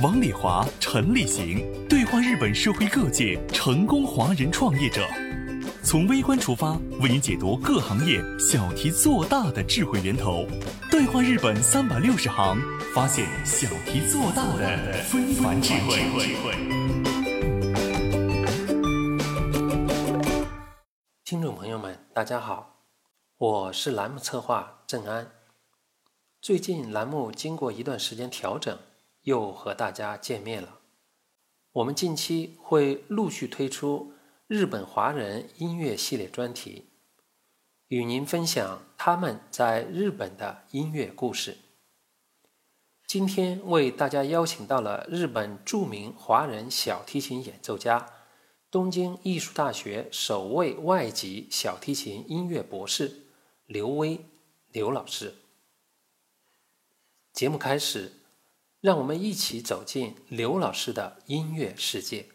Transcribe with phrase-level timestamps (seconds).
[0.00, 1.58] 王礼华、陈立行
[1.88, 5.04] 对话日本社会各界成功华人创业者，
[5.82, 10.46] 从微观出发，为您解读各行业小题做大的智慧源头。
[10.88, 12.56] 对话日本三百六十行，
[12.94, 15.98] 发现小题做大的非凡智慧。
[21.24, 22.84] 听众朋友们，大家好，
[23.36, 25.28] 我是栏目策划郑安。
[26.40, 28.78] 最近栏目经过一段时间调整。
[29.28, 30.80] 又和大家见面了。
[31.72, 34.14] 我们近期会陆续推出
[34.46, 36.86] 日本华人音乐系列专题，
[37.88, 41.58] 与您分享他们在日本的音乐故事。
[43.06, 48.10] 今天为大家邀请到了日本著名华人小提琴演奏家、
[48.70, 53.26] 东京艺术大学首位外籍小提琴音乐博士
[53.66, 54.24] 刘威
[54.72, 55.34] 刘老师。
[57.34, 58.17] 节目开始。
[58.80, 62.26] 让我们一起走进刘老师的音乐世界，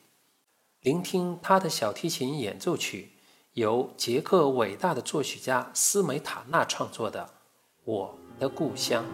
[0.81, 3.13] 聆听他的小提琴演奏曲，
[3.53, 7.21] 由捷克伟大的作曲家斯梅塔纳创作的
[7.85, 9.05] 《我的故乡》。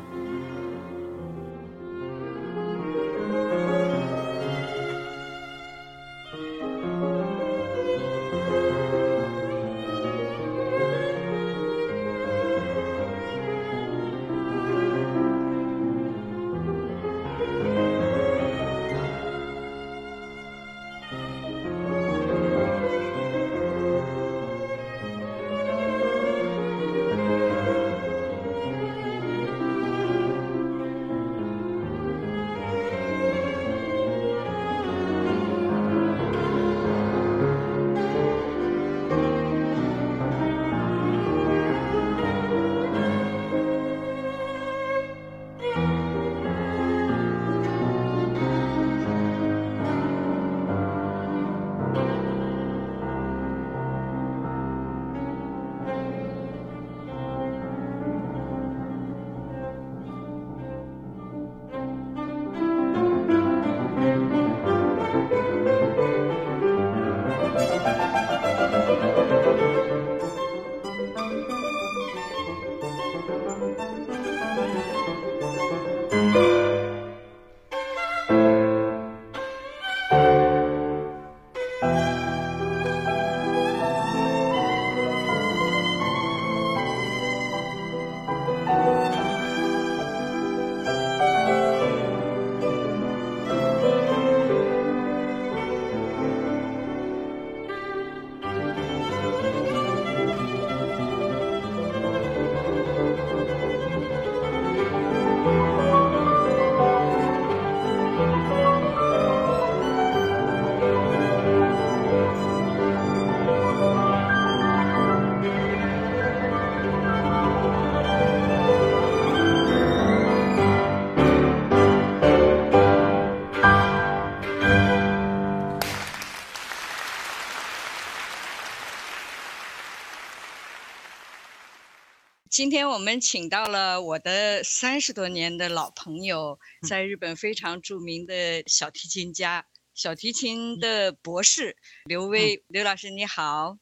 [132.60, 142.62] 今天我们请到了我的三十多年的老朋友，在日本非常著名的小提琴家、小提琴的博士刘威。
[142.68, 143.78] 刘老师你好，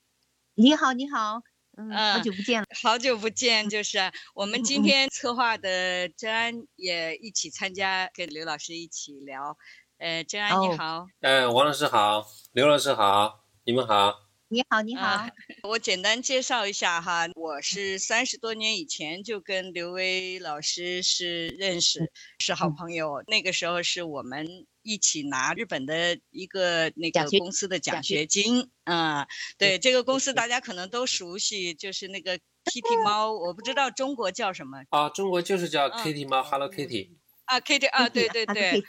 [0.54, 1.42] 你好你好，
[1.76, 9.58] 嗯，好久不见了，好久不见，就是我们今天策划的珍安也一起参加，跟刘老师一起聊。
[9.98, 14.27] 呃，珍安你好，呃，王老师好，刘老师好，你们好。
[14.50, 15.28] 你好，你好，
[15.64, 22.10] 我简单介绍一下哈，我是三十多年以前就跟刘威老师是认识，
[22.40, 23.22] 是好朋友。
[23.28, 29.28] 那个时候是我们一起拿日本的一个那个公司的奖学金，啊，
[29.58, 37.17] 对，这个公司大家可能都熟悉，就是那个 Kitty 猫，我不知道中国叫什么啊，中国就是叫 Kitty 猫，Hello Kitty。
[37.48, 38.82] 啊，Kitty 啊，对对对，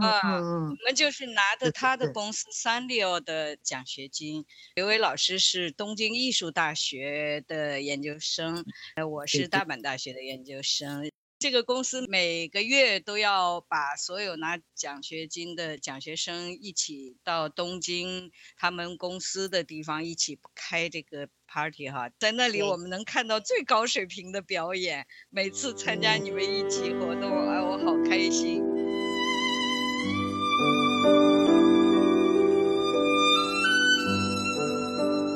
[0.00, 4.44] 啊，我们就是拿着他的公司三六的奖学金。
[4.74, 8.64] 刘伟老师是东京艺术大学的研究生，
[8.96, 11.10] 呃，我是大阪大学的研究生。
[11.46, 25.06] 这个公司每个月都要把所有拿奖学金的奖学生一起到东京他们公司的地方一起开这个 party 哈，在那里我们能看到最高水平的表演。
[25.30, 28.60] 每次参加你们一起活动，哎，我好开心。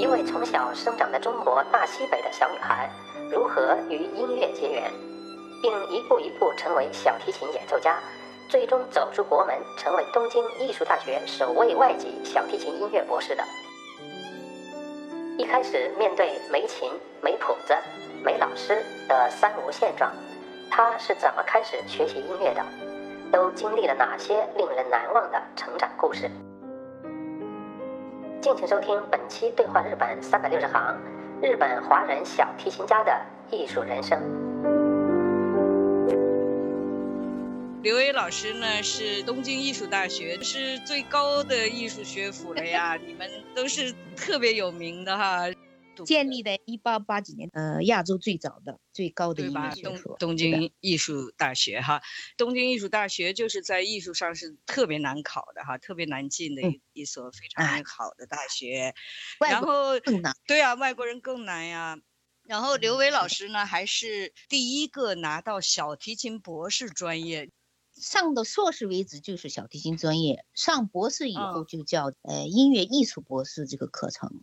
[0.00, 2.90] 一位从小生长在中国大西北的小女孩，
[3.30, 4.92] 如何与音乐结缘，
[5.62, 7.98] 并一步一步成为小提琴演奏家，
[8.48, 13.44] 最终走出国门，成为东京艺术大学首位外籍小提琴音乐博士的。
[15.38, 16.90] 一开始面对没琴、
[17.22, 17.74] 没谱子、
[18.24, 20.12] 没老师的三无现状，
[20.70, 22.64] 他是怎么开始学习音乐的？
[23.32, 26.28] 都经历了哪些令人难忘的成长故事？
[28.40, 30.98] 敬请收听本期《对话日本三百六十行》，
[31.46, 33.12] 日本华人小提琴家的
[33.50, 34.50] 艺术人生。
[37.82, 45.46] 刘伟老师呢，是东京艺术大学，是最高的艺术学府了呀， 你们都是特别有名的哈。
[46.04, 51.80] 建立在一八八几年，呃，亚洲最早的、最高的音乐学府——东京艺术大学。
[51.80, 52.02] 哈，
[52.36, 58.94] 东京艺术大学就是在艺术上是特别难考的哈，特别难进的一一所非常好的大学。
[59.40, 61.98] 然后更难，对啊，外国人更难呀。
[62.44, 67.50] 然后刘伟老师呢，还是第一个拿到小提琴博士专业，
[68.00, 74.43] 上到硕士为止就是小提琴专业，上博士以后就叫呃音乐艺术博士这个课程。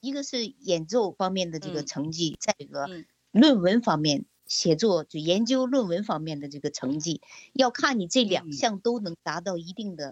[0.00, 2.88] 一个是演奏方面的这个成绩，在一个
[3.32, 7.20] 论文方面写作就研究论文方面的这个成绩，
[7.52, 10.10] 要看你这两项都能达到一定的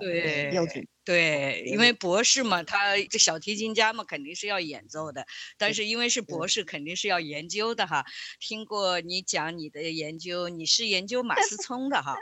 [0.51, 0.87] 标准。
[1.05, 5.27] 对，因为博士嘛，他这小提琴家嘛，肯定是要演奏的，
[5.57, 8.05] 但是因为是博士，肯定是要研究的哈。
[8.39, 12.15] 听过你讲你的研究，你是研究马思聪的哈？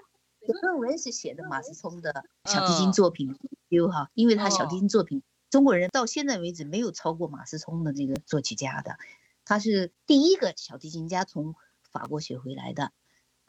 [0.62, 3.28] 论文是写的马思聪的小提琴作品
[3.68, 5.22] 研究哈，因为他小提琴作品。
[5.48, 8.98] 中国人到现在为止没有超过马思聪的这个作曲家的，
[9.44, 11.54] 他是第一个小提琴家从
[11.90, 12.92] 法国学回来的，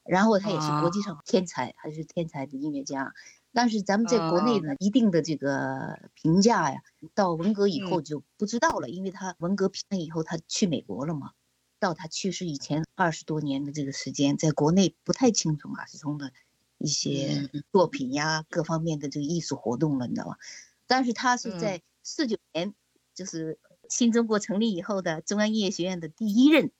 [0.05, 3.13] 然后他也是国际上天才，还是天才的音乐家。
[3.51, 6.81] 但是咱们在国内呢，一定的这个评价呀，
[7.15, 11.31] 到文革以后就不知道了，因为他文革平了以后，他去美国了嘛。
[11.79, 16.31] 到他去世以前二十多年的这个时间，在国内不太清楚马思聪的
[16.77, 20.37] 一些作品呀，各方面的这个艺术活动了，你知道吧？
[20.85, 22.73] 但是他是在四九年，
[23.13, 23.59] 就是
[23.89, 26.71] 新中国成立以后的中央音乐学院的第一任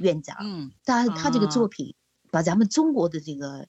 [0.00, 0.36] 院长。
[0.40, 1.94] 嗯，他他这个作品
[2.30, 3.66] 把咱们中国的这个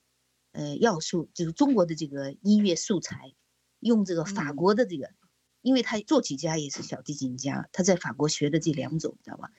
[0.52, 3.34] 呃要素，就是中国的这个音乐素材，
[3.80, 5.10] 用这个法国的这个，
[5.62, 9.50] 因为他作曲家也是小提琴家，他在法国学的这两种，知道吧？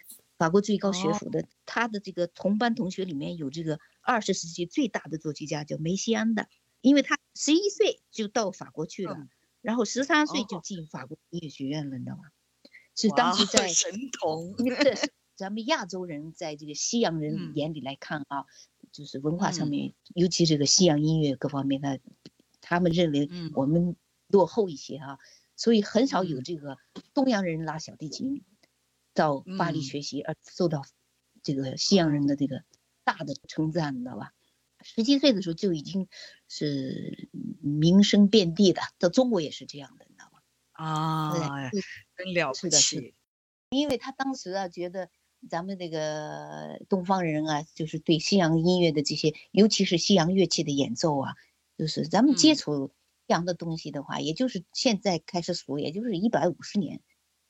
[0.44, 6.50] 法国最高学府的，他的这个同班同学里面有这个二十世纪最大的作曲家叫梅西安的，
[6.82, 9.18] 因为他十一岁就到法国去了。
[9.62, 12.24] 然后十三岁就进法国音乐学院了，你知道吗？
[12.94, 14.54] 是当时在神童，
[15.38, 18.44] 咱们亚洲人在这个西洋人眼里来看啊，
[18.92, 21.98] 就是文化上面，尤其这个西洋音乐各方面，他
[22.60, 23.96] 他们认为我们
[24.28, 25.20] 落后一些啊，
[25.56, 26.78] 所以很少有这个
[27.14, 28.44] 东洋人拉小提琴
[29.14, 30.84] 到巴黎学习而受到
[31.42, 32.64] 这个西洋人的这个
[33.04, 34.34] 大的称赞，你知道吧？
[34.82, 36.08] 十七岁的时候就已经
[36.48, 37.30] 是
[37.62, 40.40] 名声遍地的，到中国也是这样的，你知道吗？
[40.74, 41.32] 啊，
[42.18, 43.14] 真了不起！
[43.70, 45.10] 因为他当时啊，觉得
[45.50, 51.34] 咱们这个东方人啊，就是对西洋音乐的这些，尤其是西洋乐器的演奏啊，
[51.78, 52.94] 就是咱们接触西
[53.28, 57.02] 洋的东西的话，也就是现在开始数，也就是一百五十年，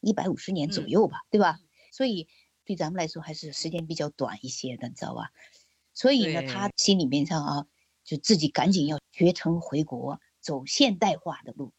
[0.04, 1.60] 一百五十年左右吧，对吧？
[1.92, 2.28] 所以
[2.66, 5.32] 对咱们来说还是时间比较短一些的，你知道吧？
[5.94, 7.68] 所以呢，他心里面上啊，
[8.04, 11.72] 就自己赶紧要学成回国，走现代化的路，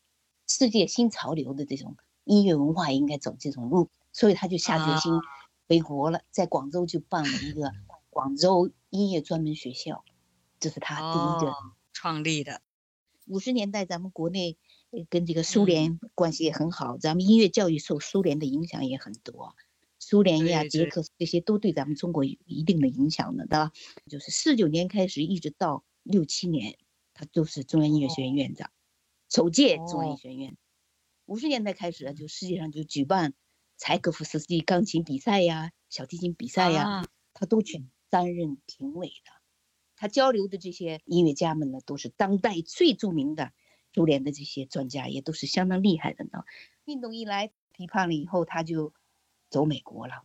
[0.47, 5.13] 世界新潮流的这种音乐文化应该走这种路，所以他就下决心
[5.69, 7.73] 回国了，在广州就办了一个
[8.09, 10.05] 广州音乐专门学校，
[10.61, 11.53] 这是他第一个
[11.93, 12.63] 创立的。
[13.27, 14.59] 五十年代咱们国内
[15.11, 19.55] 跟这个苏联关系也很好，咱们音乐教育受苏联的影响也很多。
[19.99, 23.73] 苏联呀、捷克这些都对咱们中国有一定的影响的，对吧？
[24.11, 26.77] 就是四九年开始一直到六七年，
[27.15, 28.71] 他都是中央音乐学院院长，
[29.31, 30.57] 首届中央音乐学院。
[31.25, 33.33] 五十年代开始，就世界上就举办
[33.79, 39.33] 柴可夫斯基钢琴比赛呀、小提琴比赛呀，他都去担任评委的。
[39.97, 43.53] 他交流的这些音乐家们呢，都是当代最著名的
[43.95, 46.45] 苏联的这些专家，也都是相当厉害的呢。
[46.85, 48.93] 运动一来批判了以后，他就。
[49.51, 50.25] 走美国了，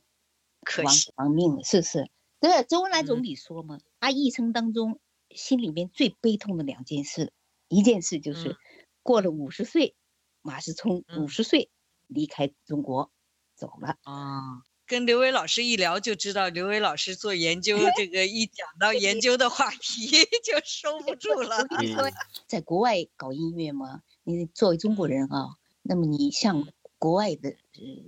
[0.61, 2.09] 可惜亡命了，是不是。
[2.39, 4.99] 对，周恩来总理说嘛，他一生当中
[5.29, 7.31] 心里面最悲痛的两件事，
[7.67, 8.57] 一件事就是
[9.03, 9.95] 过了五十岁，
[10.41, 11.69] 马世聪五十岁
[12.07, 13.11] 离开中国
[13.53, 14.63] 走了啊。
[14.89, 20.07] 跟刘伟老师一聊就知道，刘伟老师做研究， 这个一讲到研究的话题
[20.43, 21.57] 就收不住了。
[21.57, 22.09] 我跟你说，
[22.47, 26.67] 在国外搞音乐嘛，你作为中国人啊，那么你向
[26.97, 27.55] 国外的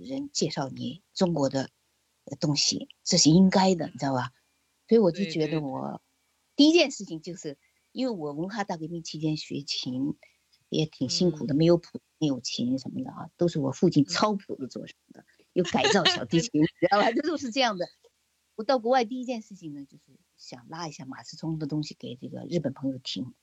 [0.00, 1.70] 人介绍你中国的
[2.40, 4.32] 东西，这是应该的，你知道吧？
[4.88, 6.02] 所以我就觉得我
[6.56, 7.58] 第一件事情就是，
[7.92, 10.16] 因为我文化大革命期间学琴
[10.68, 15.24] 也挺辛苦的，没有谱，没有琴什么的啊，都是我父亲抄谱子做什么的。
[15.52, 17.12] 又改造小提琴， 知道吧？
[17.12, 17.86] 这都是这样的。
[18.54, 23.34] 我到国外第一件事情呢，就是想拉一下马思聪的东西给这个日本朋友听。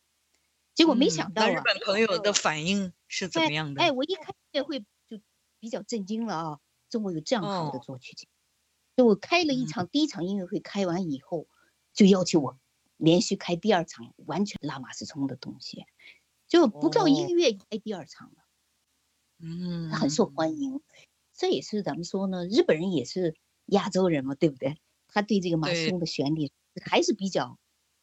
[0.76, 3.82] 结果没想到啊，日本朋友的反应是怎么样的？
[3.82, 5.20] 哎，我一开音乐会就
[5.60, 6.60] 比较震惊了啊！
[6.90, 8.28] 中国有这样好的作曲家。
[8.96, 11.48] 就我开了一场第一场音乐会，开完以后
[11.94, 12.58] 就要求我
[12.98, 15.86] 连续开第二场，完全拉马思聪的东西，
[16.48, 18.46] 就不到一个月开第二场了。
[19.40, 20.82] 嗯，很受欢迎。
[21.40, 23.34] 这也是咱们说呢，日本人也是
[23.68, 24.76] 亚洲人嘛，对不对？
[25.08, 26.52] 他对这个马斯通的旋律
[26.86, 27.58] 还是比较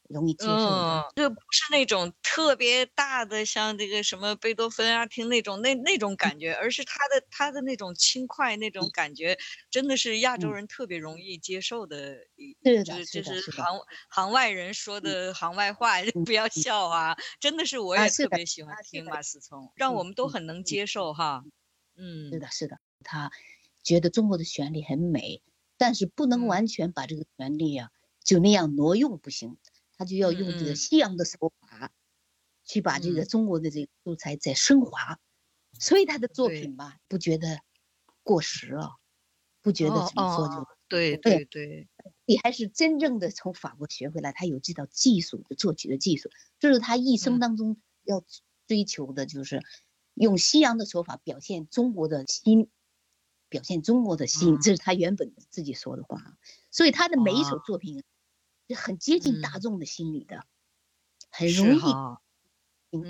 [0.09, 1.05] 容易接受的。
[1.14, 9.38] 这不是那种特别大的，像这个什么贝多芬啊，听那种那那种感觉，而是他的他的那种轻快那种感觉，
[9.71, 12.16] 真的是亚洲人特别容易接受的。
[12.64, 13.64] 是的，是就，是行
[14.11, 17.16] 行外人说的行外话， 不要笑啊！
[17.40, 21.45] 真的是，我也特别喜欢听马思聪，让我们都很能接受哈。
[21.97, 22.78] 嗯，是的，是的。
[23.06, 23.30] 他
[23.82, 25.42] 觉得中国的旋律很美，
[25.76, 27.90] 但是不能完全把这个旋律啊
[28.25, 29.56] 就那样挪用不行，
[29.96, 31.92] 他就要用这个西洋的手法
[32.64, 35.20] 去把这个中国的这个素材再升华，
[35.78, 37.60] 所以他的作品吧不觉得
[38.25, 38.96] 过时了，
[39.62, 41.88] 不觉得怎么说就对对对，
[42.25, 48.25] 你还是真正的从法国学回来，他有这套技术的作曲的技术，这是他一生当中要
[48.66, 49.62] 追求的，就是
[50.14, 52.68] 用西洋的手法表现中国的心。
[53.56, 56.36] 表现中国的心，这是他原本自己说的话，
[56.70, 58.04] 所以他的每一首作品
[58.68, 60.44] 是很接近大众的心理的，
[61.30, 61.80] 很容易。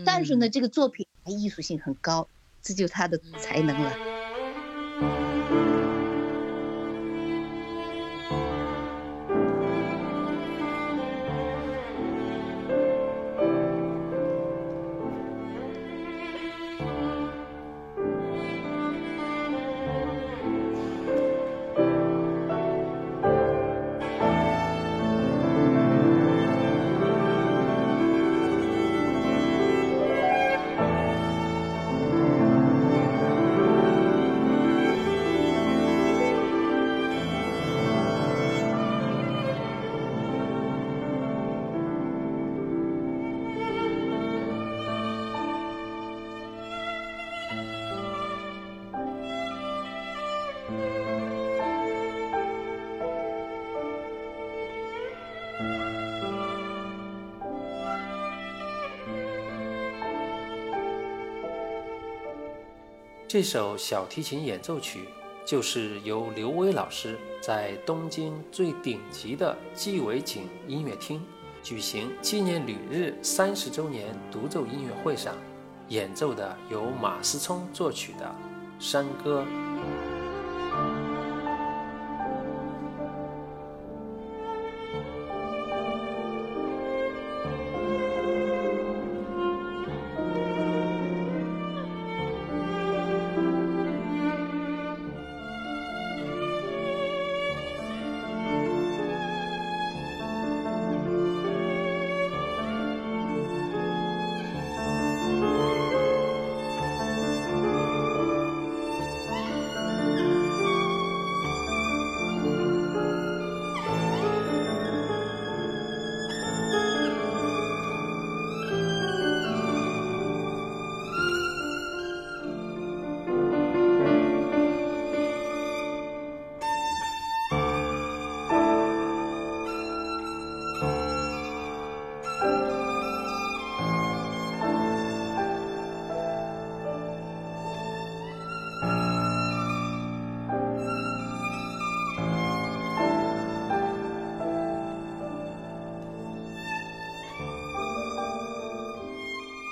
[0.05, 2.29] 但是呢，这个作品艺术性很高，
[2.63, 4.16] 这就是他的才能了。
[63.29, 65.09] 这首小提琴演奏曲
[65.45, 71.21] 就是由刘威老师在东京最顶级的鸡尾井音乐厅
[71.61, 75.35] 举行纪念旅日三十周年独奏音乐会上
[75.89, 78.33] 演奏的，由马思聪作曲的
[78.79, 79.45] 山歌。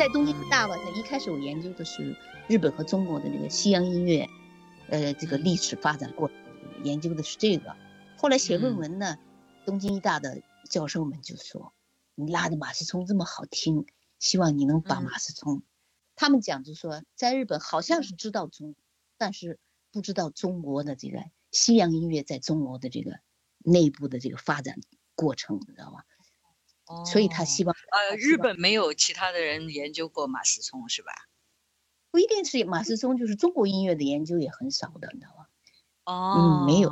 [0.04, 2.14] 在东京大吧，在一开始我研究的是
[2.46, 4.28] 日本和中国的那个西洋音乐，
[4.90, 6.36] 呃，这个历史发展过程，
[6.82, 7.74] 研究的是这个。
[8.18, 9.16] 后来写论文呢，
[9.64, 11.72] 东京医大的教授们就说
[12.16, 13.86] ：“你拉的马思聪这么好听，
[14.18, 15.62] 希望你能把马思聪。
[16.16, 18.74] 他们讲就说，在日本好像是知道中，
[19.16, 19.58] 但是
[19.90, 23.20] 不知道中国的这个西洋音乐在中国的这个
[23.60, 24.78] 内部的这个发展
[25.14, 26.04] 过程，你知道吧？
[27.06, 31.12] 所以他希望呃，日本没有其他的人研究过马思聪是吧？
[32.10, 35.46] 不一定是马思聪，就是中国音乐的研究也很少的，你知道吗？
[36.04, 36.90] 哦，嗯，没有。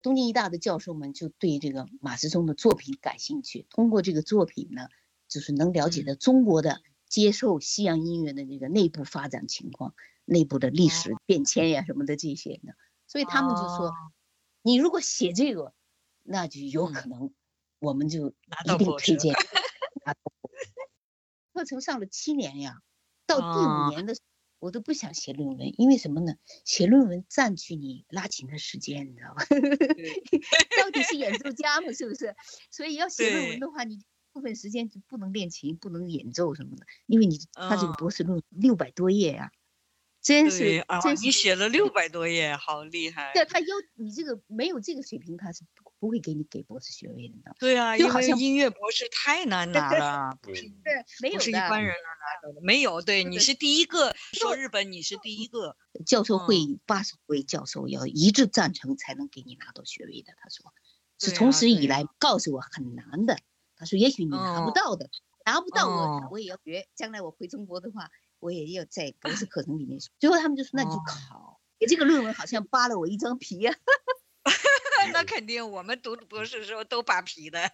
[0.00, 4.88] 东京医大的教授们就对这个马思聪的作品感兴趣，通过这个作品呢，
[5.28, 12.72] 就是能了解到中国的接受西洋音乐的这个内部发展情况、内部的历史变迁呀什么的这些呢。
[13.06, 13.92] 所以他们就说，
[14.62, 15.74] 你如果写这个，
[16.22, 17.34] 那就有可能。
[17.84, 19.34] 我们就一定推荐。
[21.52, 22.78] 课程上了七年呀，
[23.26, 24.16] 到第五年的，
[24.58, 26.34] 我都不想写论文，因为什么呢？
[26.64, 29.44] 写论文占据你拉琴的时间，你知道吧？
[30.82, 32.34] 到底是演奏家嘛，是不是？
[32.70, 34.00] 所以要写论文的话，你
[34.32, 39.52] 部分时间就不能练琴，不能演奏什么的，因为你他这个博士论文六百多页呀。
[40.20, 40.98] 真是啊！
[41.22, 43.30] 你写了六百多页，好厉害。
[43.34, 45.64] 对，他要你这个没有这个水平，他是
[46.04, 47.56] 不不会给你给博士学位的。
[47.58, 50.92] 对啊，就好像音乐博士太难拿了，不是对，
[51.22, 52.60] 没有不是一般人能拿到的。
[52.60, 55.78] 没有，对，你是第一个说日本，你是第一个。
[56.04, 60.34] 教授会议八十位教授要一致赞成才能给你拿到学位的。
[60.36, 60.74] 他说，
[61.18, 63.38] 是从此以来告诉我很难的。
[63.74, 65.08] 他说，也许你拿不到的，
[65.46, 66.86] 拿不到我我也要学。
[66.94, 68.10] 将来我回中国的话。
[68.40, 71.62] 我也要在博士课程里面，最后他们就说那你就考。
[71.88, 73.74] 这个论文好像扒了我一张皮呀。
[75.12, 77.70] 那肯定，我们读博士的时候都扒皮的。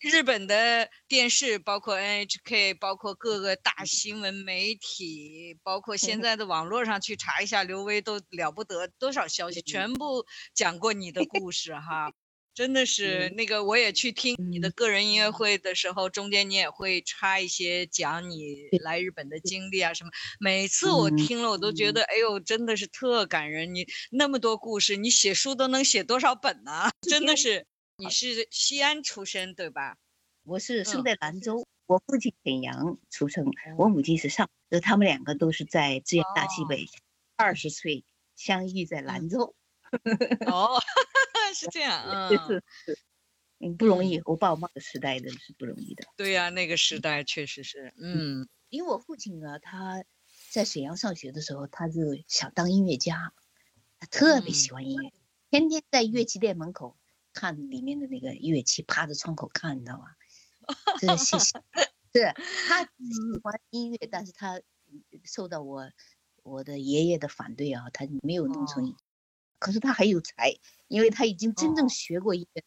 [0.00, 12.12] 日本的电视，包括 NHK，包括各个大新闻媒体，包括现 在的网络上去查一下刘威都了不得，多少消息全部讲过你的故事哈。
[12.58, 20.10] 真的是那个，我也去听你的个人音乐会的时候，中间你也会插一些讲你来日本的经历啊什么。
[20.40, 23.76] 每次我听了，我都觉得，哎呦，真的是特感人。
[23.76, 26.90] 你那么多故事，你写书都能写多少本呢？
[27.08, 27.64] 真的是，
[27.96, 29.96] 你是西安出身对吧？
[30.42, 36.86] 我是生在兰州，我父亲沈阳出生，我母亲是上，就他们两个都是在支援大西北，
[37.36, 39.54] 二十岁相遇在兰州。
[40.50, 40.82] 哦。
[41.54, 42.98] 是这样，嗯，是是，
[43.60, 44.20] 嗯，不容易。
[44.24, 46.04] 我爸我妈的时代的是不容易的。
[46.16, 50.04] 对呀，那个时代确实是，嗯，因为我父亲呢，他
[50.50, 53.32] 在沈阳上学的时候，他就想当音乐家，
[53.98, 55.12] 他特别喜欢音乐，
[55.50, 56.96] 天天在乐器店门口
[57.32, 60.06] 看里面的那个乐器，趴着窗口看，你知道吗？
[61.00, 61.62] 这是谢谢。
[62.12, 62.32] 对，
[62.68, 64.60] 他喜欢音乐，但是他
[65.24, 65.90] 受到我
[66.42, 68.94] 我的爷爷的反对啊，他没有弄成。
[69.58, 70.54] 可是他很有才，
[70.86, 72.62] 因为他已经真正学过音乐，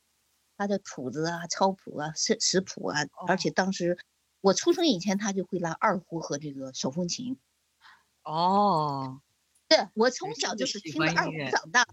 [0.58, 3.98] 他的谱子啊、抄谱啊、识识谱啊，而且当时
[4.42, 7.40] 我出生以前，他就会拉二胡和这个手风琴。
[8.24, 9.22] 哦，
[9.70, 11.88] 对我从小就是听着二胡长大，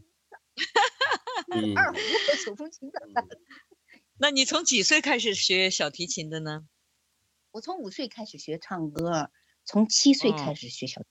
[1.76, 3.24] 二胡和手风琴长大。
[4.18, 6.66] 那你从几岁开始学小提琴的呢？
[7.52, 9.30] 我从五岁开始学唱歌，
[9.64, 11.02] 从七岁开始学小，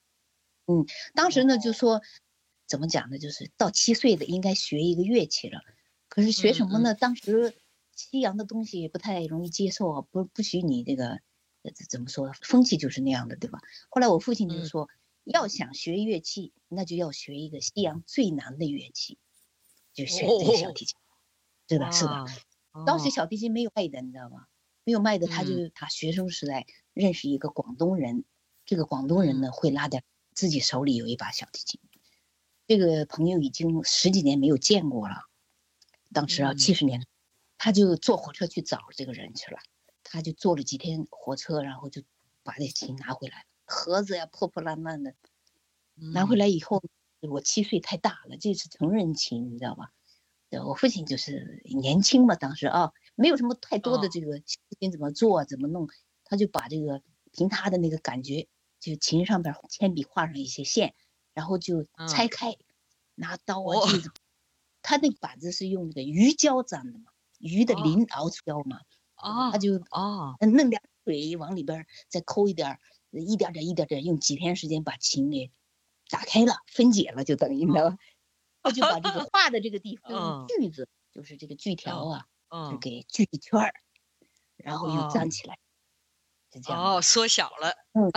[0.66, 2.02] 嗯，当时呢就说。
[2.68, 3.18] 怎么讲呢？
[3.18, 5.62] 就是到七岁的应该学一个乐器了，
[6.10, 6.94] 可是学什么呢？
[6.94, 7.56] 当时
[7.96, 11.22] 西洋的东西也不太容易接受啊，不不许你这个
[11.90, 12.34] 怎么说？
[12.42, 13.60] 风气就是那样的，对吧？
[13.90, 14.90] 后来我父亲就说，
[15.24, 19.18] 要想学乐器，那就要学一个西洋最难的乐器，
[19.94, 20.98] 就学这个小提琴。
[21.70, 22.26] 是的，是的。
[22.86, 24.46] 当时小提琴没有卖的，你知道吗？
[24.84, 28.24] 没有卖的，他就他学生时代认识一个广东人，
[28.66, 30.04] 这个广东人呢会拉点，
[30.34, 31.80] 自己手里有一把小提琴。
[32.68, 35.16] 这个朋友已经十几年没有见过了，
[36.12, 37.08] 当时啊七十年，
[37.58, 39.58] 他就坐火车去找这个人去了，
[40.04, 42.04] 他就坐了几天火车，然后就
[42.44, 45.16] 把这琴拿回来了，盒子呀破破烂烂的，
[45.96, 46.84] 拿回来以后，
[47.22, 49.94] 我七岁太大了，这是成人琴，你知道吧？
[50.66, 54.42] 我父亲就是年轻嘛，当时啊没有什么太多的这个
[54.80, 55.88] 琴怎么做怎么弄，
[56.26, 57.02] 他就把这个
[57.32, 58.50] 凭他的那个感觉，
[58.82, 60.94] 就琴上边铅笔画上一些线。
[61.38, 62.58] 然后就拆开，
[63.14, 64.12] 拿刀啊锯子，
[64.82, 68.82] 他那个板子是用那个鱼胶粘的嘛，鱼的鳞熬出胶嘛，
[69.14, 72.80] 啊，他就啊，弄点水往里边再抠一点，
[73.12, 75.52] 一点点一点点，用几天时间把琴给
[76.10, 78.00] 打开了，分解了，就等于了，
[78.64, 82.26] 他就把这个 画的这个地方用锯子，就是这个锯条啊，
[82.72, 83.76] 就给锯一圈儿，
[84.56, 85.60] 然后又粘起来，
[86.52, 86.84] 是这样。
[86.84, 88.10] 哦，缩小了，嗯，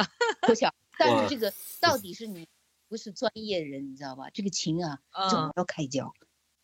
[0.46, 1.52] 缩小， 但是这个
[1.82, 2.48] 到底是你。
[2.90, 4.30] 不是专业人，你知道吧？
[4.34, 4.98] 这个琴啊，
[5.30, 6.12] 总要开胶，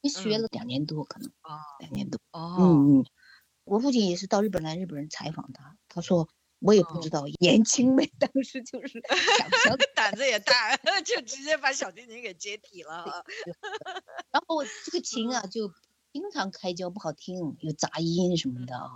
[0.02, 2.18] 学了两年多，可能哦两年多。
[2.32, 3.06] 哦，嗯嗯，
[3.62, 13.22] 我父亲也是到日本来，日本人采访他，他说我也不知道，年轻呗，当时就是想想 胆子也大， 就直接把小提琴给解体了啊。
[14.32, 15.72] 然后这个琴啊，就
[16.12, 18.90] 经常开胶不好听，有杂音什么的啊。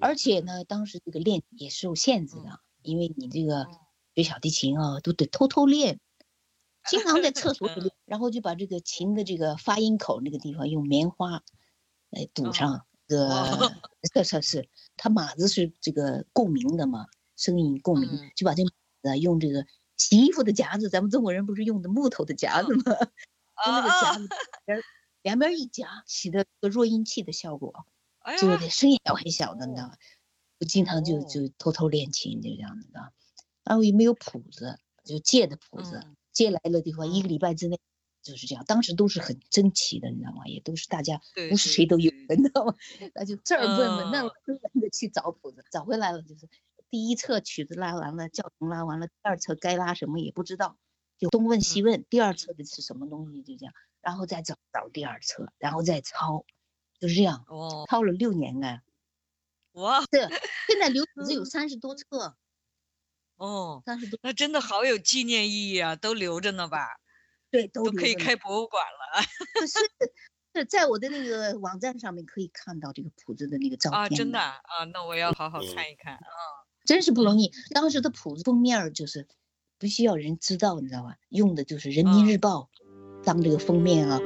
[0.00, 3.78] 而且呢，当时这个练也受限制的，因为你这个嗯
[4.14, 6.00] 学小提琴啊，都得偷偷练，
[6.88, 11.42] 经常在厕所里，然后就把这个琴的这个发音口那个地方用棉花
[12.10, 12.86] 来堵上。
[13.06, 13.72] 这个哦
[14.12, 18.70] 这 是是，它码子是这个共鸣的嘛，声音共鸣，嗯就把这码
[19.02, 22.82] 子用这个洗衣服的夹子，咱们中国人不是用的木头的夹子吗？
[23.66, 24.28] 用那个啊夹子
[25.22, 27.86] 两边一夹，起到一个弱音器的效果，
[28.20, 29.98] 哎就是声音小很小的，你知道哦吧？
[30.60, 33.12] 我经常就哦就偷偷练琴，就这样子的。
[33.64, 36.02] 然后也没有谱子，就借的谱子，
[36.38, 37.80] 嗯借来了的话，一个嗯礼拜之内
[38.22, 38.64] 就是这样。
[38.64, 40.46] 当时都是很珍奇的，你知道吗？
[40.46, 41.20] 也都是大家
[41.50, 42.74] 不是谁都有的，你知道吗？
[43.14, 46.48] 那就这儿问问，那嗯儿问问的去找谱子，找回来了就是
[46.90, 50.78] 第一册曲子拉完了，教程拉完了，第二册该拉什么也不知道，
[51.18, 56.44] 就东问西嗯问，第二册的是什么东西就这样，然后再找找第二册，然后再抄，
[57.00, 58.82] 就是这样，哦，抄了六年啊。
[59.72, 60.06] 哇，是，
[60.68, 62.36] 现在留谱子有嗯三十多册，
[63.38, 63.82] 哦，
[64.22, 67.00] 那真的好有纪念意义啊，都留着呢吧，
[67.50, 69.22] 对，都都可以开博物馆了
[69.66, 69.78] 是
[70.54, 76.20] 是在我的那个网站上面可以看到这个谱子的那个照片啊，真的啊，啊那我要好好嗯看一看啊。
[76.84, 77.52] 真是不容易。
[77.74, 79.28] 当时的谱子封面就是
[79.78, 81.16] 不需要人知道，你知道吧？
[81.28, 82.70] 用的就是《人民嗯日报》
[83.24, 84.18] 当这个封面啊。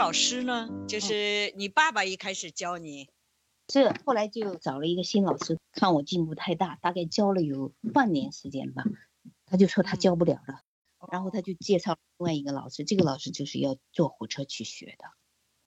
[0.00, 0.66] 老师呢？
[0.70, 3.10] 嗯就是你爸爸一开始教你，
[3.68, 8.82] 是，后来就找了一个新老师，看我进步太大，大概教了有半年时间吧，
[9.44, 10.62] 他就说他教不了了，
[11.12, 15.04] 然后他就介绍另外一个老师，这个老师就是要坐火车去学的，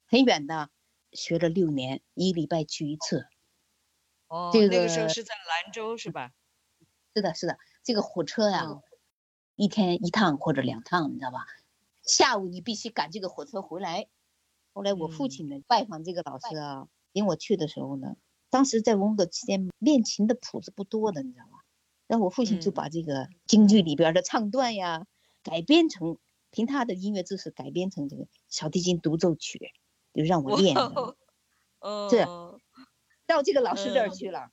[0.08, 0.72] 很远的，
[1.12, 3.28] 学了六年，一礼拜去一次。
[4.30, 6.32] 哦，这那个时候是在兰州是吧？
[7.14, 8.82] 是的，是的，这个火车呀、嗯
[9.56, 11.46] 一天一趟或者两趟，你知道吧？
[12.02, 14.08] 下午你必须赶这个火车回来。
[14.74, 18.16] 后来我父嗯亲呢、拜访这个老师啊，领我去的时候呢，
[18.50, 21.64] 当时在文革期间练琴的谱子不多的，你知道吧？
[22.08, 25.06] 然后我父亲就嗯把这个京剧里边的唱段呀
[25.44, 26.18] 改编成，
[26.52, 29.72] 凭他的音乐知识改编成这个小提琴独奏曲，
[30.14, 30.76] 就让我练。
[30.76, 32.60] 哦，是哦
[33.26, 34.52] 到这个老师这儿嗯去了，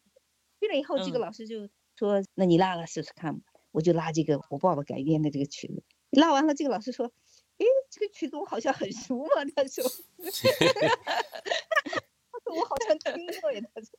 [0.60, 7.12] 去了以后，这个嗯老师就说：“那你拉拉试试看吧。”我就拉这个我爸爸改编的这个曲子，拉完了，这个老师说
[7.60, 9.28] ：“诶，这个曲子我好像很熟嘛。
[9.54, 9.84] ”他说：
[12.32, 13.90] “他说我好像听过呀。”他说。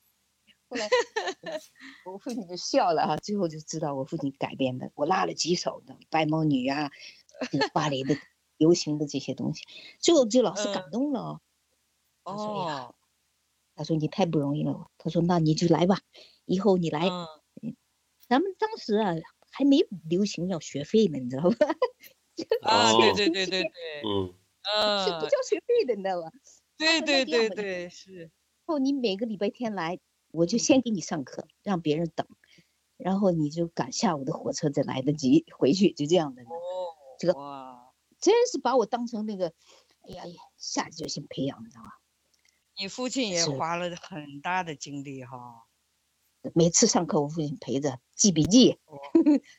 [0.69, 0.87] 后来
[2.05, 6.89] 我父亲就笑了哈、最后就知道我父亲改编的，我拉了几首的《白毛女》啊，
[7.51, 8.15] 这个芭蕾的
[8.57, 9.63] 流行的这些东西，
[9.99, 11.41] 最后就老师感嗯动了哦。
[12.23, 12.95] 他说：“哎呀，哦，
[13.75, 14.89] 他说你太不容易了。
[14.97, 15.99] 他说那你就来吧，
[16.45, 17.07] 以后你来。
[17.09, 17.75] 嗯
[18.29, 19.13] 咱们当时啊
[19.51, 21.57] 还没流行要学费呢，你知道吧？
[22.63, 23.69] 啊，哦对对对对对，
[24.05, 24.33] 嗯
[25.05, 26.31] 是不嗯，交学费的， 你知道吧？
[26.77, 28.31] 对对对对是，
[28.65, 29.99] 后你每个礼拜天来，
[30.31, 32.25] 我就嗯先给你上课，让别人等，
[32.97, 36.41] 然后你就赶下午的火车再来得及回去，就这样的。
[36.43, 36.47] 哦，
[37.19, 39.53] 这个哇，真是把我当成那个，
[40.07, 40.23] 哎呀，
[40.57, 41.99] 下决心培养，你知道吧？
[42.77, 45.65] 你父亲也花了很大的精力哈。
[46.55, 48.97] 每次上课，我父亲陪着记笔记，哦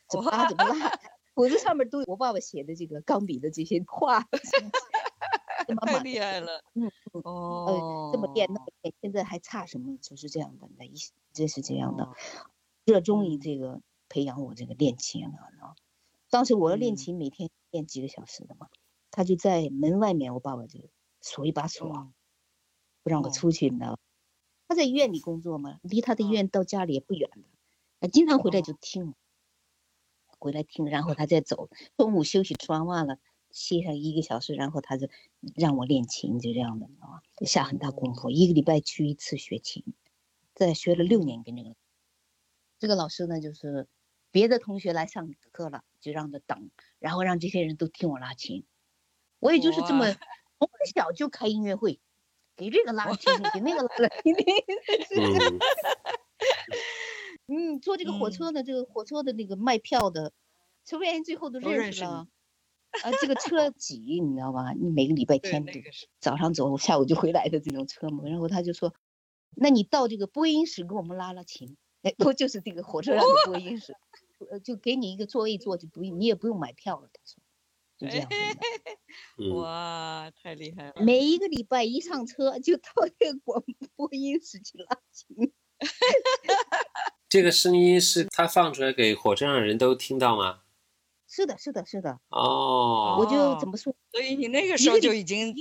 [0.09, 0.89] 怎么拉怎么拉，
[1.35, 4.21] 谱子上面都有我爸爸写的这个钢笔的这些话，
[5.85, 6.91] 太厉害了，嗯
[7.23, 9.97] 哦，这么练那么练，现在还差什么？
[10.01, 10.93] 就是这样的，那一
[11.33, 12.15] 这是这样的哦，
[12.85, 13.39] 热衷于嗯。
[13.39, 15.75] 这个培养我这个练琴啊。
[16.29, 16.97] 当时我要练嗯。
[16.97, 18.67] 琴，每天练几个小时的嘛，
[19.11, 20.79] 他就在门外面，我爸爸就
[21.21, 22.13] 锁一把锁，嗯
[23.03, 23.31] 不让我哦。
[23.31, 23.99] 出去，你知道吧？
[24.67, 27.43] 他在医院里工作嘛，离他的医嗯院到家里也不远的，
[27.99, 28.63] 他经常回来哦。
[28.63, 29.15] 就听，
[30.43, 31.69] 回来听，然后他再走。
[31.95, 33.17] 中午休息吃完饭了，
[33.49, 35.07] 歇上一个小时，然后他就
[35.55, 37.21] 让我练琴，就这样的，你知道吗？
[37.37, 39.85] 就下很大功夫，一个礼拜去一次学琴，
[40.53, 41.73] 在学了六年，跟这个
[42.77, 43.87] 这个老师呢，就是
[44.31, 48.65] 别的同学来上课了，就让他等，然后让这些人都听我拉琴。
[49.39, 50.11] 我也就是这么
[50.59, 52.01] 从小就开音乐会，
[52.57, 54.35] 给这个拉琴，给那个拉琴。
[57.47, 60.33] 嗯嗯，坐这个火嗯车的，这个火车的那个卖票的，
[60.85, 62.27] 车务员最后都都认识了。
[63.03, 64.73] 啊，这个车挤，你知道吧？
[64.73, 68.23] 你每个礼拜天都那个早上走，下午就回来的这种车嘛。
[68.25, 68.93] 然后他就说
[69.55, 73.95] ：“那你到这个播音室给我们拉拉琴。”哎，不就是这个火车上的播音室，
[74.51, 77.09] 呃，就给你一个座位坐，就不用你也不用买票了。
[77.13, 77.41] 他说，
[77.97, 78.29] 就这样
[79.55, 80.93] 哇，太厉害了！
[81.01, 82.83] 每一个礼拜一上车就到
[83.17, 83.63] 这个广
[83.95, 85.53] 播音室去拉琴。
[87.33, 90.59] 这个声音是他放出来给火车上的人都听到吗？
[91.27, 92.19] 是的，是的，是的。
[92.29, 93.91] 哦，我就哦怎么说？
[94.11, 95.51] 所以你那个时候就已经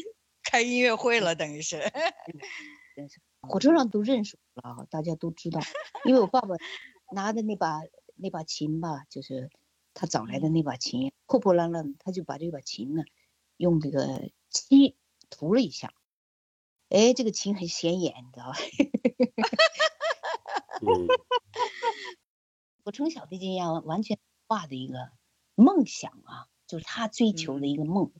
[0.42, 1.90] 开音乐会了，等于 是。
[3.40, 5.62] 火车上都认识我了啊，大家都知道，
[6.04, 6.56] 因为我爸爸
[7.11, 7.80] 拿的那把
[8.16, 9.48] 那把琴吧，就是
[9.94, 13.02] 他找来的那把琴，破破烂烂，他就把这把琴呢，
[13.56, 14.94] 用这个漆
[15.30, 15.94] 涂了一下，
[16.90, 18.58] 哎，这个琴很显眼，你知道吧？
[20.83, 21.07] 嗯
[22.85, 24.18] 我从小就这样完全
[24.49, 25.12] 化的一个
[25.55, 28.12] 梦想啊，就是他追求的一个梦。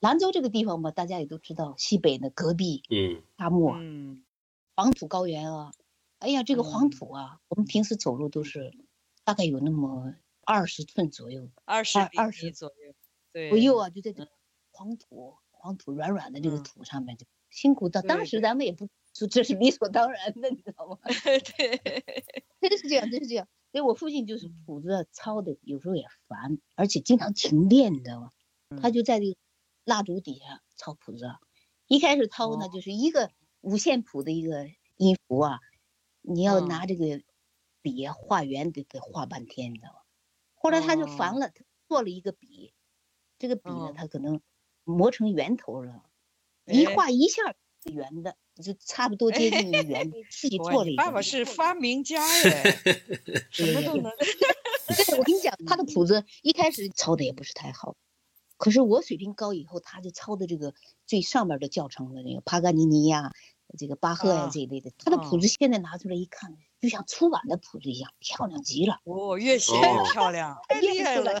[0.00, 3.22] 兰州这个地方吧，大家也都知道，西北的戈壁嗯。
[3.38, 4.24] 沙漠，嗯，
[4.76, 5.72] 黄土高原啊，
[6.18, 6.90] 哎呀，这个黄嗯。
[6.90, 8.72] 土啊，我们平时走路都是
[9.24, 10.14] 大概有那么
[10.44, 12.94] 二十寸左右二十米左右，
[13.32, 14.28] 对，左右啊，就在这
[14.72, 16.62] 黄土黄土软软的这个嗯。
[16.62, 20.98] 土上面就辛苦到，当时咱们也不说这是理所当然的，你知道吗？
[21.56, 21.78] 对，
[22.60, 23.48] 真是这样，真是这样。
[23.72, 28.30] 所以我父亲就是嗯谱子抄的，有时候也烦，而且经常停电，你知道吗？
[28.80, 29.36] 他嗯就在这个
[29.84, 31.26] 蜡烛底下抄谱子，
[31.86, 35.58] 一开始抄呢，哦就是一个五线谱的一个音符啊，
[36.22, 37.22] 你要嗯拿这个
[37.82, 40.00] 笔啊画圆得得画半天，你知道吗？
[40.54, 42.72] 后来他就烦哦了，他做了一个笔，
[43.38, 44.40] 这个笔呢哦，他可能
[44.84, 46.04] 磨成圆头了，
[46.66, 51.02] 一哎画一下是圆的，就差不多接近于圆的，自己做了一个。
[51.02, 53.00] 爸爸是发明家耶，
[53.50, 54.12] 什么都能。
[54.96, 57.96] 对，我跟你讲，他的谱子一开始抄的也不是太好，
[58.56, 60.74] 可是我水平高以后，他就抄的这个
[61.06, 63.32] 最上面的教程的那个帕格尼尼呀、
[63.78, 68.98] 这个巴赫呀、啊这一类的，他的谱啊子现在拿出来一看，就像出版的谱子一样，漂亮极了。
[69.04, 71.32] 哦，越写哦越漂亮，太厉害了，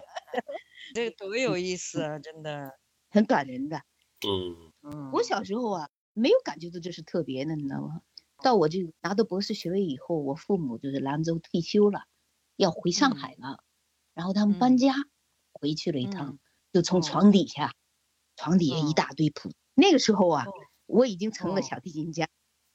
[0.94, 2.78] 这个多有意思啊，真的。
[3.10, 3.80] 很感人的。
[4.26, 8.02] 嗯嗯，我小时候啊，没有感觉到这是特别的，你知道吗？
[8.42, 12.02] 到我这拿到博士学位以后，我父母就是兰州退休了，
[12.56, 13.64] 要回上海了，
[14.14, 14.94] 然后他们搬嗯家，
[15.52, 16.38] 回去了一趟，嗯
[16.72, 17.74] 就从哦床底下，
[18.36, 19.50] 床底下一哦大堆谱。
[19.74, 20.52] 那个时候啊，哦
[20.86, 22.28] 我已经成了哦小提琴家，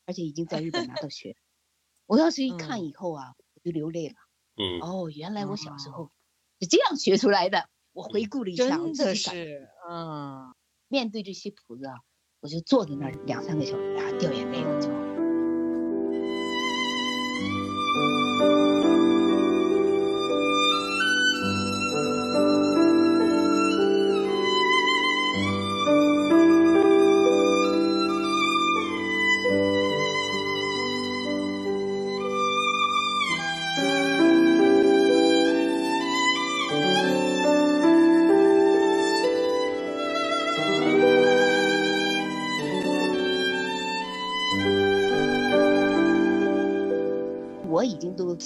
[0.06, 1.38] 而且已经在日本拿到学。
[2.08, 4.16] 我当时一看嗯以后啊，我就流泪了。
[4.58, 6.12] 嗯哦，原来我小时哦候
[6.60, 7.70] 是这样学出来的。
[7.94, 10.54] 我回顾了一下，我真的是，嗯，
[10.88, 12.02] 面对这些谱子啊，
[12.44, 15.03] 我就坐在那儿两三个小时啊，掉眼泪了就。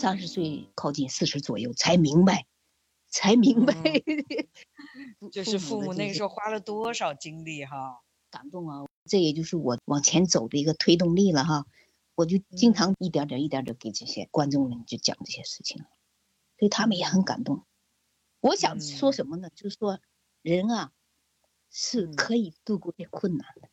[0.07, 2.45] 三十岁，靠近四十左右，才明白，
[3.09, 3.73] 才明白
[5.19, 8.01] 父， 就是父母那个时候候花了多少精力哈。
[8.29, 8.85] 感动啊！
[9.03, 11.65] 这也就是我往前走的一个推动力了哈。
[12.15, 15.83] 我就经嗯常一点点、一点点给这些观众们就讲这些事情，
[16.57, 17.65] 所以他们也很感动。
[18.39, 19.49] 我想说嗯什么呢？
[19.55, 19.99] 就是说，
[20.41, 20.93] 人啊
[21.69, 23.69] 是嗯可以度过这困难的，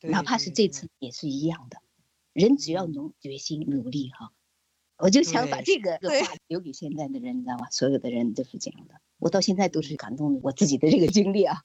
[0.00, 1.80] 对哪怕是这次也是一样的。
[2.32, 4.32] 人只要嗯能决心努力哈，
[4.98, 7.68] 我就想把这个话留给现在的人，你知道吗？
[7.70, 8.94] 所有的人都是这样的。
[9.18, 11.62] 我到现在都是感动我自己的这个经历啊。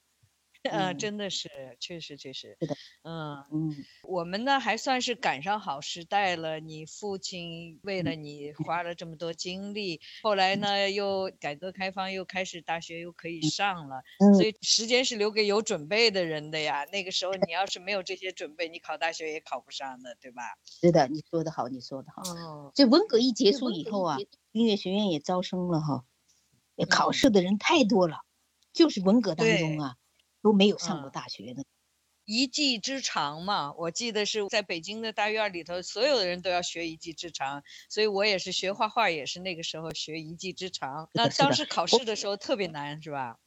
[0.69, 6.59] 呃，嗯真的是，确实确实，是的，嗯，嗯，我们呢还算是赶上好时代了。
[6.59, 16.85] 你父亲为嗯了你花了这么多精力，后来呢又改革开放，又开始大学又可以上了，嗯所以时间是留给有准备的人的呀。
[16.91, 20.43] 那个时候你要是没有这些准备，你考大学也考不上的，对吧？
[20.65, 22.23] 是的，你说的好，你说的好。
[22.23, 24.21] 哦，这文革一结束以后啊，
[24.51, 26.05] 音乐学院也招生了哈，
[26.89, 28.19] 考嗯试的人太多了，
[28.73, 29.95] 就是文革当中啊
[30.41, 31.63] 都没有上过嗯大学的，
[32.25, 33.73] 一技之长嘛。
[33.73, 41.09] 我记得是在北京的大院里头，所有的人都要学一技之长，所以我也是学画画，也是那个时候学一技之长。
[41.13, 43.37] 那当时考试的时候特别难，是吧？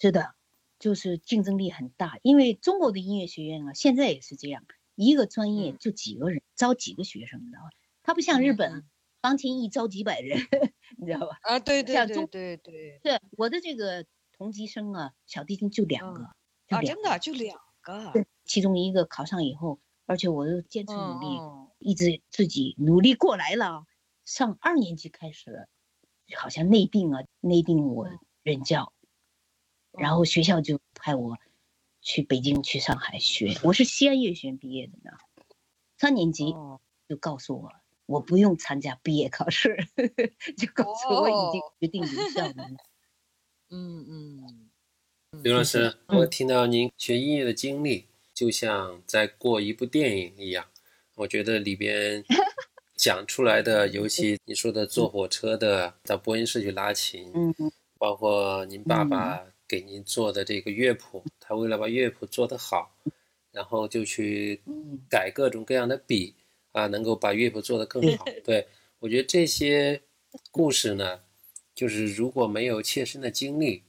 [0.00, 0.34] 是的，
[0.78, 4.64] 就是竞争力很大，因为中国的音乐学院啊，现在也是这样，
[4.96, 7.70] 一个专业嗯就几个人，招几个学生，你知道吧？
[8.02, 8.84] 它不像日嗯本，
[9.20, 10.38] 钢琴一招几百人，
[10.98, 11.38] 你知道吧？
[11.42, 14.04] 啊，对对对对对，是我的这个
[14.36, 16.20] 同级生啊，小提琴就两个，
[16.66, 23.84] 就啊，两真的就两个，对，其中一个考上以后，而且我又坚持努力，嗯一直自己努力过来了。
[24.24, 25.68] 上二年级开始，
[26.36, 28.92] 好像内定啊，内定我嗯任教，
[29.92, 31.36] 然后学校就派我
[32.00, 33.58] 去北京、去上海学。
[33.62, 35.10] 我是西安乐学院毕业的呢，
[35.98, 37.70] 三年级哦就告诉我，
[38.06, 39.76] 我不用参加毕业考试，
[40.56, 42.70] 就告诉我已经哦决定留校了。
[43.76, 50.64] 嗯嗯，刘老师，嗯我听到您学音乐的经历，就像在过一部电影一样。
[51.16, 52.24] 我觉得里边
[52.94, 57.52] 讲出来的，尤其你说的坐火车的，到播音室去拉琴，嗯
[57.98, 62.94] 包括您爸爸给您做的这个乐谱，他为了把乐谱做得好，
[63.50, 65.00] 然后就去嗯。
[65.10, 66.32] 改各种各样的笔
[66.70, 68.24] 啊，能够把乐谱做得更好。
[68.44, 68.68] 对
[69.00, 70.00] 我觉得这些
[70.52, 71.20] 故事呢，
[71.74, 73.82] 就是如果没有切身的经历，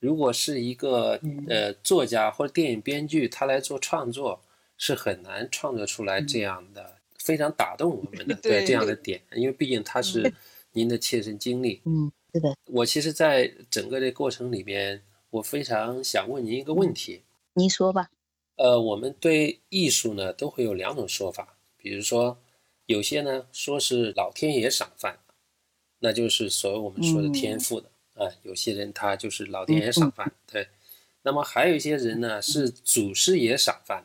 [0.00, 4.40] 如果是一个嗯呃作家或者电影编剧，他来做创作，
[4.76, 10.32] 是很难创作出来这样的非常打动我们的 对这样的点，因为毕竟他是
[10.72, 11.80] 您的切身经历。
[11.84, 17.22] 嗯，是的，我其实，在整个这过程里面，我非常想问您一个问题。
[17.54, 18.10] 您说吧。
[18.56, 22.38] 呃，我们对艺术呢都会有两种说法，比如说
[22.86, 25.18] 有些呢说是老天爷赏饭，
[26.04, 30.68] 那就是所谓我们说的天赋的啊、有些人他就是老天爷赏饭，对。
[31.22, 34.04] 那么还有一些人呢是祖师爷赏饭，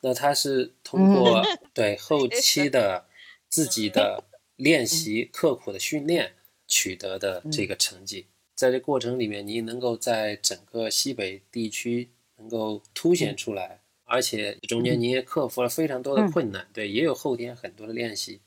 [0.00, 1.40] 那他是通过
[1.72, 3.06] 对后期的
[3.48, 4.24] 自己的
[4.56, 6.32] 练习、刻苦的训练
[6.66, 8.26] 取得的这个成绩。
[8.56, 18.40] 在这过程里面，你能够在整个西北地区能够凸显出来，而且中间你也克服了非常多的困难，对，也有后天很多的练习。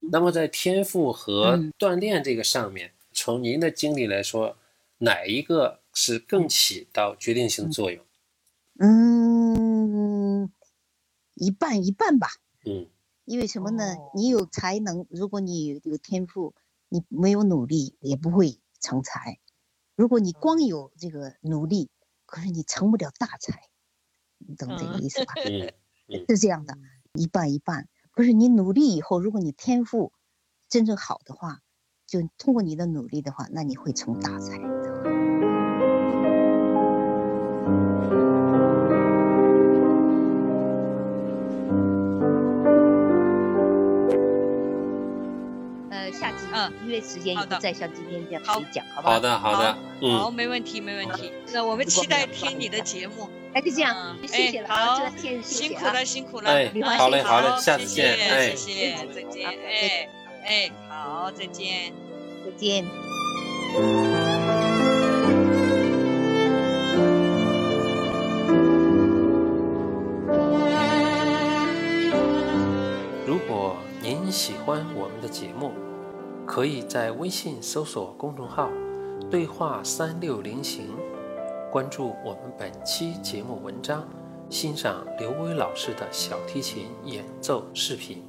[0.00, 4.56] 那么在天赋和嗯锻炼这个上面，从您的经历来说，
[4.98, 8.04] 哪一个是更起到决定性作用？
[8.78, 10.50] 嗯，
[11.34, 12.28] 一半一半吧。
[12.64, 12.88] 嗯
[13.26, 13.94] 因为什么呢？
[13.94, 16.52] 哦你有才能，如果你有有天赋，
[16.88, 19.38] 你没有努力也不会成才。
[19.94, 21.90] 如果你光有这个努力，
[22.26, 23.68] 可是你成不了大才，
[24.38, 25.34] 你懂这个意思吧？
[26.08, 26.76] 嗯是这样的，
[27.14, 27.88] 一半一半。
[28.20, 30.12] 可是你努力以后，如果你天赋
[30.68, 31.60] 真正好的话，
[32.06, 34.58] 就通过你的努力的话，那你会成大才。
[46.68, 49.14] 嗯音乐时间以好的后再像今天这样好可以讲，好不好？
[49.14, 51.32] 好的好的，好，嗯，没问题，没问题。
[51.52, 53.28] 那我们期待听你的节目。
[53.52, 55.00] 那就这样，嗯谢谢了好
[55.42, 56.50] 辛苦了，辛苦了。
[56.50, 60.08] 哎好嘞好嘞下次见谢谢哎谢谢，再见，哎
[60.44, 61.92] 哎，好，再见。
[62.44, 62.84] 再见。
[73.26, 75.72] 如果您喜欢我们的节目，
[76.50, 78.68] 可以在微信搜索公众号
[79.30, 80.96] “对话三六零行”，
[81.70, 84.02] 关注我们本期节目文章，
[84.48, 88.24] 欣赏刘威老师的小提琴演奏视频。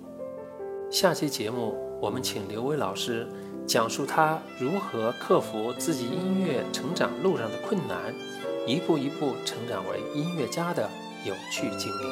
[0.92, 3.28] 下期节目，我们请刘威老师
[3.66, 8.14] 讲述他如何克服自己音乐成长路上的困难，
[8.68, 10.88] 一步一步成长为音乐家的
[11.26, 12.04] 有趣经历。